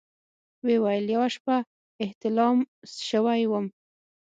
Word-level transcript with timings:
ويې 0.65 0.77
ويل 0.83 1.05
يوه 1.15 1.27
شپه 1.35 1.57
احتلام 2.03 2.57
سوى 3.09 3.41
وم. 3.51 3.65